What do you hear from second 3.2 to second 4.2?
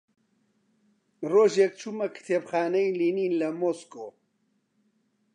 لە مۆسکۆ